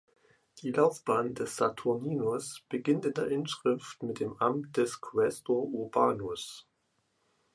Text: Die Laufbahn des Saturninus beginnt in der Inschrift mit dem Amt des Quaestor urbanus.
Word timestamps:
Die 0.63 0.71
Laufbahn 0.71 1.35
des 1.35 1.57
Saturninus 1.57 2.63
beginnt 2.69 3.05
in 3.05 3.13
der 3.13 3.27
Inschrift 3.27 4.01
mit 4.01 4.19
dem 4.19 4.35
Amt 4.41 4.75
des 4.77 4.99
Quaestor 4.99 5.65
urbanus. 5.67 6.67